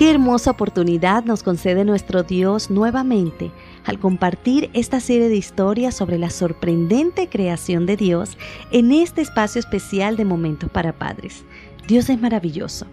Qué 0.00 0.08
hermosa 0.08 0.52
oportunidad 0.52 1.26
nos 1.26 1.42
concede 1.42 1.84
nuestro 1.84 2.22
Dios 2.22 2.70
nuevamente 2.70 3.50
al 3.84 3.98
compartir 3.98 4.70
esta 4.72 4.98
serie 4.98 5.28
de 5.28 5.36
historias 5.36 5.94
sobre 5.94 6.16
la 6.16 6.30
sorprendente 6.30 7.28
creación 7.28 7.84
de 7.84 7.98
Dios 7.98 8.38
en 8.72 8.92
este 8.92 9.20
espacio 9.20 9.58
especial 9.58 10.16
de 10.16 10.24
Momentos 10.24 10.70
para 10.70 10.94
Padres. 10.94 11.44
Dios 11.86 12.08
es 12.08 12.18
maravilloso. 12.18 12.86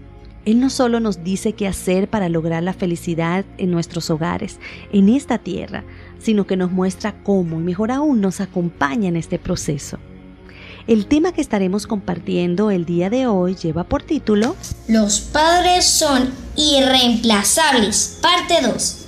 Él 0.43 0.59
no 0.59 0.69
solo 0.69 0.99
nos 0.99 1.23
dice 1.23 1.53
qué 1.53 1.65
hacer 1.65 2.09
para 2.09 2.27
lograr 2.27 2.61
la 2.61 2.73
felicidad 2.73 3.45
en 3.57 3.71
nuestros 3.71 4.09
hogares, 4.09 4.59
en 4.91 5.07
esta 5.07 5.37
tierra, 5.37 5.85
sino 6.19 6.45
que 6.45 6.57
nos 6.57 6.73
muestra 6.73 7.23
cómo 7.23 7.61
y 7.61 7.63
mejor 7.63 7.89
aún 7.91 8.19
nos 8.19 8.41
acompaña 8.41 9.07
en 9.07 9.15
este 9.15 9.39
proceso. 9.39 9.97
El 10.87 11.07
tema 11.07 11.33
que 11.33 11.41
estaremos 11.41 11.85
compartiendo 11.85 12.71
el 12.71 12.85
día 12.85 13.09
de 13.09 13.27
hoy 13.27 13.55
lleva 13.55 13.83
por 13.83 14.03
título 14.03 14.55
Los 14.87 15.19
padres 15.19 15.83
son 15.83 16.29
irreemplazables, 16.55 18.19
parte 18.21 18.65
2. 18.65 19.07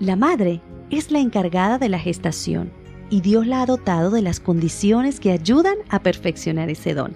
La 0.00 0.16
madre 0.16 0.60
es 0.90 1.12
la 1.12 1.20
encargada 1.20 1.78
de 1.78 1.88
la 1.88 2.00
gestación 2.00 2.72
y 3.10 3.20
Dios 3.20 3.46
la 3.46 3.62
ha 3.62 3.66
dotado 3.66 4.10
de 4.10 4.22
las 4.22 4.40
condiciones 4.40 5.20
que 5.20 5.30
ayudan 5.30 5.76
a 5.88 6.00
perfeccionar 6.00 6.68
ese 6.68 6.94
don. 6.94 7.14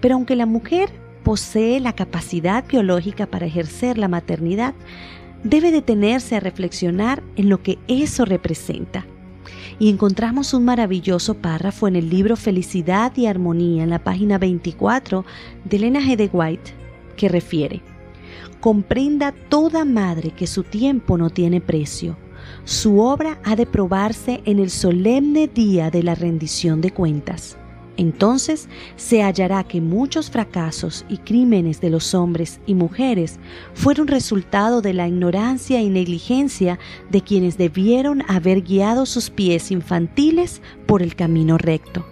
Pero 0.00 0.16
aunque 0.16 0.34
la 0.34 0.46
mujer 0.46 0.90
posee 1.22 1.78
la 1.78 1.92
capacidad 1.92 2.66
biológica 2.66 3.26
para 3.26 3.46
ejercer 3.46 3.98
la 3.98 4.08
maternidad, 4.08 4.74
debe 5.44 5.70
detenerse 5.70 6.34
a 6.34 6.40
reflexionar 6.40 7.22
en 7.36 7.50
lo 7.50 7.62
que 7.62 7.78
eso 7.86 8.24
representa 8.24 9.06
y 9.80 9.88
encontramos 9.88 10.52
un 10.52 10.64
maravilloso 10.66 11.34
párrafo 11.34 11.88
en 11.88 11.96
el 11.96 12.10
libro 12.10 12.36
Felicidad 12.36 13.16
y 13.16 13.26
Armonía 13.26 13.82
en 13.82 13.90
la 13.90 14.04
página 14.04 14.36
24 14.36 15.24
de 15.64 15.76
Elena 15.78 16.00
G. 16.00 16.16
de 16.16 16.28
White 16.30 16.72
que 17.16 17.28
refiere, 17.30 17.80
comprenda 18.60 19.32
toda 19.32 19.84
madre 19.86 20.30
que 20.30 20.46
su 20.46 20.62
tiempo 20.62 21.16
no 21.16 21.30
tiene 21.30 21.62
precio. 21.62 22.16
Su 22.64 23.00
obra 23.00 23.40
ha 23.42 23.56
de 23.56 23.66
probarse 23.66 24.42
en 24.44 24.58
el 24.58 24.70
solemne 24.70 25.48
día 25.48 25.90
de 25.90 26.02
la 26.02 26.14
rendición 26.14 26.82
de 26.82 26.90
cuentas. 26.90 27.56
Entonces 28.00 28.66
se 28.96 29.22
hallará 29.22 29.62
que 29.62 29.82
muchos 29.82 30.30
fracasos 30.30 31.04
y 31.10 31.18
crímenes 31.18 31.82
de 31.82 31.90
los 31.90 32.14
hombres 32.14 32.58
y 32.64 32.74
mujeres 32.74 33.38
fueron 33.74 34.08
resultado 34.08 34.80
de 34.80 34.94
la 34.94 35.06
ignorancia 35.06 35.82
y 35.82 35.90
negligencia 35.90 36.78
de 37.10 37.20
quienes 37.20 37.58
debieron 37.58 38.22
haber 38.26 38.62
guiado 38.62 39.04
sus 39.04 39.28
pies 39.28 39.70
infantiles 39.70 40.62
por 40.86 41.02
el 41.02 41.14
camino 41.14 41.58
recto. 41.58 42.06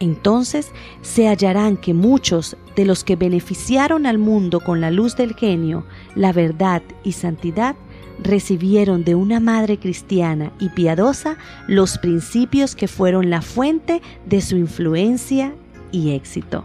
Entonces 0.00 0.72
se 1.02 1.28
hallarán 1.28 1.76
que 1.76 1.94
muchos 1.94 2.56
de 2.74 2.84
los 2.84 3.04
que 3.04 3.14
beneficiaron 3.14 4.06
al 4.06 4.18
mundo 4.18 4.58
con 4.58 4.80
la 4.80 4.90
luz 4.90 5.14
del 5.14 5.36
genio, 5.36 5.84
la 6.16 6.32
verdad 6.32 6.82
y 7.04 7.12
santidad 7.12 7.76
recibieron 8.20 9.04
de 9.04 9.14
una 9.14 9.40
madre 9.40 9.78
cristiana 9.78 10.52
y 10.58 10.68
piadosa 10.70 11.36
los 11.66 11.98
principios 11.98 12.74
que 12.74 12.88
fueron 12.88 13.30
la 13.30 13.42
fuente 13.42 14.02
de 14.26 14.40
su 14.40 14.56
influencia 14.56 15.54
y 15.92 16.10
éxito. 16.10 16.64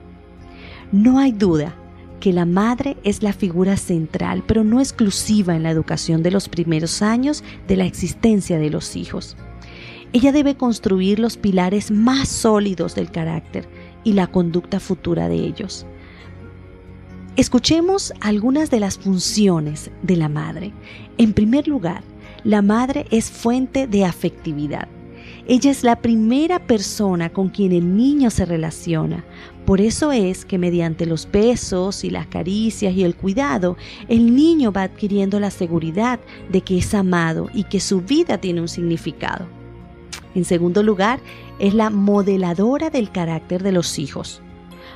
No 0.92 1.20
hay 1.20 1.32
duda 1.32 1.76
que 2.20 2.34
la 2.34 2.45
madre 2.45 2.95
es 3.04 3.22
la 3.22 3.34
figura 3.34 3.76
central, 3.76 4.44
pero 4.48 4.64
no 4.64 4.80
exclusiva 4.80 5.56
en 5.56 5.64
la 5.64 5.72
educación 5.72 6.23
de 6.23 6.32
los 6.32 6.48
primeros 6.48 7.02
años 7.02 7.44
de 7.67 7.76
la 7.76 7.86
existencia 7.86 8.58
de 8.58 8.70
los 8.70 8.95
hijos. 8.95 9.36
Ella 10.14 10.32
debe 10.32 10.56
construir 10.56 11.20
los 11.20 11.38
pilares 11.38 11.92
más 11.92 12.30
sólidos 12.30 12.95
del 12.95 13.12
carácter 13.12 13.67
y 14.04 14.14
la 14.14 14.28
conducta 14.28 14.80
futura 14.80 15.28
de 15.28 15.36
ellos. 15.36 15.86
Escuchemos 17.36 18.14
algunas 18.20 18.70
de 18.70 18.80
las 18.80 19.00
funciones 19.00 19.89
de 20.03 20.17
la 20.17 20.30
madre. 20.30 20.72
En 21.17 21.34
primer 21.34 21.67
lugar, 21.67 22.03
la 22.44 22.62
madre 22.62 23.08
es 23.09 23.31
fuente 23.31 23.88
de 23.88 24.06
afectividad. 24.06 24.88
Ella 25.48 25.72
es 25.72 25.84
la 25.84 25.95
primera 25.95 26.67
persona 26.67 27.33
con 27.33 27.49
quien 27.49 27.71
el 27.71 27.98
niño 27.98 28.30
se 28.30 28.45
relaciona. 28.45 29.26
Por 29.66 29.82
eso 29.82 30.11
es 30.11 30.45
que 30.45 30.60
mediante 30.60 31.08
los 31.08 31.27
besos 31.32 32.04
y 32.04 32.11
las 32.11 32.27
caricias 32.27 32.94
y 32.94 33.04
el 33.04 33.16
cuidado, 33.16 33.77
el 34.10 34.36
niño 34.36 34.71
va 34.71 34.83
adquiriendo 34.83 35.39
la 35.39 35.50
seguridad 35.50 36.20
de 36.52 36.61
que 36.61 36.77
es 36.77 36.94
amado 36.94 37.50
y 37.52 37.64
que 37.64 37.80
su 37.80 38.02
vida 38.02 38.38
tiene 38.38 38.61
un 38.61 38.67
significado. 38.67 39.48
En 40.36 40.45
segundo 40.45 40.83
lugar, 40.83 41.20
es 41.58 41.73
la 41.73 41.89
modeladora 41.89 42.92
del 42.92 43.11
carácter 43.11 43.64
de 43.64 43.71
los 43.71 43.98
hijos. 43.98 44.44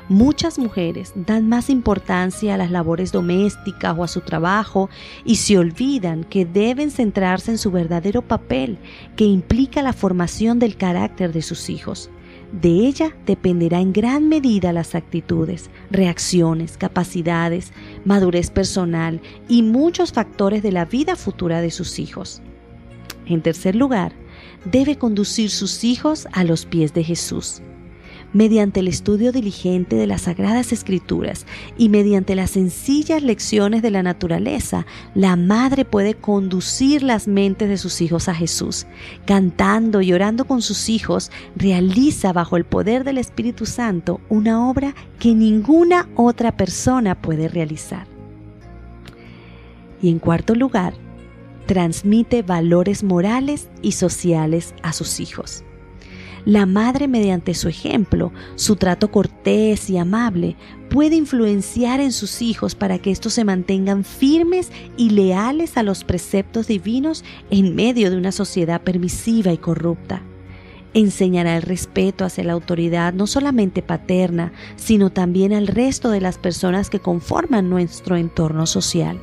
Muchas 0.09 0.57
mujeres 0.57 1.11
dan 1.15 1.49
más 1.49 1.69
importancia 1.69 2.53
a 2.53 2.57
las 2.57 2.71
labores 2.71 3.11
domésticas 3.11 3.95
o 3.97 4.03
a 4.03 4.07
su 4.07 4.21
trabajo 4.21 4.89
y 5.25 5.35
se 5.35 5.57
olvidan 5.57 6.23
que 6.23 6.45
deben 6.45 6.91
centrarse 6.91 7.51
en 7.51 7.57
su 7.57 7.71
verdadero 7.71 8.21
papel, 8.21 8.77
que 9.15 9.25
implica 9.25 9.81
la 9.81 9.93
formación 9.93 10.59
del 10.59 10.77
carácter 10.77 11.33
de 11.33 11.41
sus 11.41 11.69
hijos. 11.69 12.09
De 12.51 12.69
ella 12.69 13.13
dependerá 13.25 13.81
en 13.81 13.91
gran 13.91 14.29
medida 14.29 14.71
las 14.71 14.95
actitudes, 14.95 15.69
reacciones, 15.91 16.77
capacidades, 16.77 17.73
madurez 18.05 18.49
personal 18.49 19.21
y 19.49 19.63
muchos 19.63 20.13
factores 20.13 20.63
de 20.63 20.71
la 20.71 20.85
vida 20.85 21.17
futura 21.17 21.59
de 21.59 21.71
sus 21.71 21.99
hijos. 21.99 22.41
En 23.25 23.41
tercer 23.41 23.75
lugar, 23.75 24.13
debe 24.63 24.97
conducir 24.97 25.49
sus 25.49 25.83
hijos 25.83 26.27
a 26.31 26.45
los 26.45 26.65
pies 26.65 26.93
de 26.93 27.03
Jesús 27.03 27.61
mediante 28.33 28.81
el 28.81 28.87
estudio 28.87 29.31
diligente 29.31 29.95
de 29.95 30.07
las 30.07 30.23
Sagradas 30.23 30.71
Escrituras 30.71 31.45
y 31.77 31.89
mediante 31.89 32.35
las 32.35 32.51
sencillas 32.51 33.23
lecciones 33.23 33.81
de 33.81 33.91
la 33.91 34.03
naturaleza, 34.03 34.85
la 35.15 35.35
madre 35.35 35.85
puede 35.85 36.13
conducir 36.13 37.03
las 37.03 37.27
mentes 37.27 37.69
de 37.69 37.77
sus 37.77 38.01
hijos 38.01 38.27
a 38.27 38.35
Jesús. 38.35 38.85
Cantando 39.25 40.01
y 40.01 40.13
orando 40.13 40.45
con 40.45 40.61
sus 40.61 40.89
hijos, 40.89 41.31
realiza 41.55 42.33
bajo 42.33 42.57
el 42.57 42.65
poder 42.65 43.03
del 43.03 43.17
Espíritu 43.17 43.65
Santo 43.65 44.21
una 44.29 44.69
obra 44.69 44.93
que 45.19 45.33
ninguna 45.33 46.09
otra 46.15 46.55
persona 46.55 47.15
puede 47.15 47.47
realizar. 47.47 48.07
Y 50.01 50.09
en 50.09 50.19
cuarto 50.19 50.53
lugar, 50.53 50.93
transmite 51.65 52.43
valores 52.43 53.03
morales 53.03 53.69
y 53.81 53.93
sociales 53.93 54.73
a 54.83 54.93
sus 54.93 55.19
hijos. 55.19 55.63
La 56.47 56.65
madre, 56.65 57.09
mediante 57.09 57.53
su 57.53 57.67
ejemplo, 57.67 58.31
su 58.55 58.77
trato 58.77 59.11
cortés 59.11 59.89
y 59.89 59.97
amable, 59.97 60.55
puede 60.89 61.17
influenciar 61.17 61.99
en 61.99 62.13
sus 62.13 62.41
hijos 62.41 62.73
para 62.73 62.99
que 62.99 63.11
estos 63.11 63.33
se 63.33 63.43
mantengan 63.43 64.05
firmes 64.05 64.71
y 64.95 65.09
leales 65.09 65.75
a 65.75 65.83
los 65.83 66.05
preceptos 66.05 66.67
divinos 66.67 67.25
en 67.49 67.75
medio 67.75 68.09
de 68.09 68.15
una 68.15 68.31
sociedad 68.31 68.81
permisiva 68.81 69.51
y 69.51 69.57
corrupta. 69.57 70.21
Enseñará 70.93 71.57
el 71.57 71.63
respeto 71.63 72.23
hacia 72.23 72.45
la 72.45 72.53
autoridad 72.53 73.11
no 73.11 73.27
solamente 73.27 73.81
paterna, 73.81 74.53
sino 74.77 75.09
también 75.09 75.51
al 75.51 75.67
resto 75.67 76.11
de 76.11 76.21
las 76.21 76.37
personas 76.37 76.89
que 76.89 77.01
conforman 77.01 77.69
nuestro 77.69 78.15
entorno 78.15 78.67
social. 78.67 79.19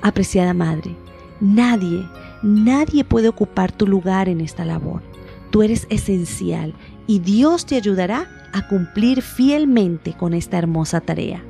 Apreciada 0.00 0.54
madre, 0.54 0.94
nadie, 1.40 2.08
nadie 2.44 3.02
puede 3.02 3.26
ocupar 3.26 3.72
tu 3.72 3.88
lugar 3.88 4.28
en 4.28 4.40
esta 4.40 4.64
labor. 4.64 5.02
Tú 5.54 5.62
eres 5.62 5.86
esencial 5.88 6.74
y 7.06 7.20
Dios 7.20 7.64
te 7.64 7.76
ayudará 7.76 8.28
a 8.52 8.66
cumplir 8.66 9.22
fielmente 9.22 10.12
con 10.12 10.34
esta 10.34 10.58
hermosa 10.58 11.00
tarea. 11.00 11.44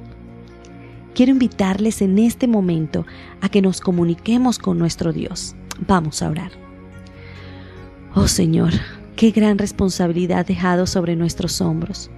Quiero 1.14 1.32
invitarles 1.32 2.02
en 2.02 2.18
este 2.18 2.46
momento 2.46 3.06
a 3.40 3.48
que 3.48 3.62
nos 3.62 3.80
comuniquemos 3.80 4.58
con 4.58 4.78
nuestro 4.78 5.14
Dios. 5.14 5.56
Vamos 5.88 6.20
a 6.20 6.28
orar. 6.28 6.52
Oh 8.14 8.28
Señor, 8.28 8.72
qué 9.16 9.30
gran 9.30 9.56
responsabilidad 9.56 10.44
dejado 10.44 10.86
sobre 10.86 11.16
nuestros 11.16 11.62
hombros. 11.62 12.10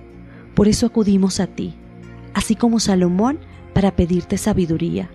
Por 0.57 0.67
eso 0.67 0.87
acudimos 0.87 1.39
a 1.39 1.47
ti, 1.47 1.77
así 2.35 2.57
como 2.57 2.81
Salomón, 2.81 3.39
para 3.75 3.95
pedirte 3.95 4.39
sabiduría. 4.39 5.09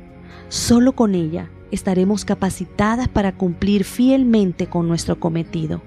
Solo 0.48 0.94
con 0.94 1.16
ella 1.16 1.50
estaremos 1.70 2.24
capacitadas 2.24 3.10
para 3.10 3.34
cumplir 3.34 3.84
fielmente 3.84 4.68
con 4.68 4.88
nuestro 4.88 5.20
cometido. 5.20 5.82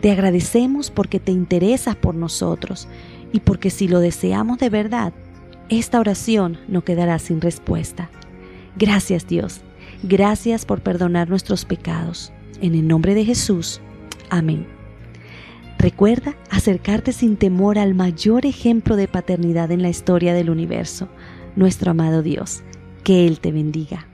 Te 0.00 0.10
agradecemos 0.10 0.90
porque 0.90 1.20
te 1.20 1.32
interesas 1.32 1.96
por 1.96 2.14
nosotros 2.14 2.88
y 3.32 3.40
porque 3.40 3.70
si 3.70 3.88
lo 3.88 4.00
deseamos 4.00 4.58
de 4.58 4.70
verdad, 4.70 5.12
esta 5.68 5.98
oración 5.98 6.58
no 6.68 6.82
quedará 6.82 7.18
sin 7.18 7.40
respuesta. 7.40 8.10
Gracias 8.76 9.26
Dios, 9.26 9.62
gracias 10.02 10.64
por 10.64 10.80
perdonar 10.80 11.28
nuestros 11.28 11.64
pecados. 11.64 12.32
En 12.60 12.74
el 12.74 12.86
nombre 12.86 13.14
de 13.14 13.24
Jesús, 13.24 13.80
amén. 14.30 14.66
Recuerda 15.78 16.36
acercarte 16.50 17.12
sin 17.12 17.36
temor 17.36 17.78
al 17.78 17.94
mayor 17.94 18.46
ejemplo 18.46 18.96
de 18.96 19.08
paternidad 19.08 19.70
en 19.70 19.82
la 19.82 19.90
historia 19.90 20.32
del 20.32 20.50
universo, 20.50 21.08
nuestro 21.54 21.90
amado 21.90 22.22
Dios. 22.22 22.62
Que 23.04 23.26
Él 23.26 23.40
te 23.40 23.52
bendiga. 23.52 24.06